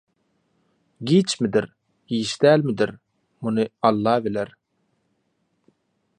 Giçmidir, 1.07 1.67
giç 2.13 2.29
dälmidir– 2.41 2.91
muny 3.41 3.63
Alla 3.87 4.15
biler 4.25 4.49